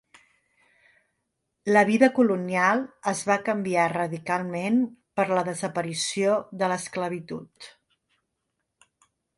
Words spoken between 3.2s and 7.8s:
va canviar radicalment per la desaparició de l'esclavitud.